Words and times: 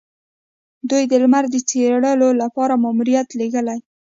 دوی 0.89 1.03
د 1.07 1.13
لمر 1.23 1.45
د 1.51 1.55
څیړلو 1.69 2.29
لپاره 2.41 2.73
ماموریت 2.83 3.27
لیږلی. 3.39 3.79